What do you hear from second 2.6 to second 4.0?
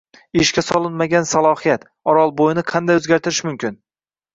qanday oʻzgartirish mumkin?